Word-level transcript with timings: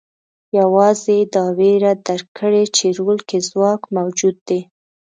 یوازې 0.59 1.13
یې 1.19 1.29
دا 1.35 1.45
وېره 1.57 1.91
درک 2.07 2.27
کړې 2.39 2.63
چې 2.75 2.85
رول 2.99 3.19
کې 3.29 3.37
ځواک 3.49 3.81
موجود 3.97 4.35
دی. 4.47 4.59